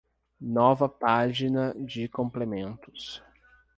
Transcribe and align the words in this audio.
Nova 0.41 0.89
página 0.89 1.75
de 1.75 2.07
complementos. 2.09 3.21